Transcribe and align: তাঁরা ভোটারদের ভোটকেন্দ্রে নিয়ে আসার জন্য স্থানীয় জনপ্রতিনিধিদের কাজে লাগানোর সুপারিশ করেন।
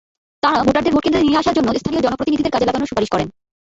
তাঁরা 0.43 0.61
ভোটারদের 0.67 0.93
ভোটকেন্দ্রে 0.95 1.25
নিয়ে 1.27 1.39
আসার 1.41 1.57
জন্য 1.57 1.69
স্থানীয় 1.79 2.03
জনপ্রতিনিধিদের 2.05 2.53
কাজে 2.53 2.67
লাগানোর 2.69 2.89
সুপারিশ 2.91 3.09
করেন। 3.13 3.27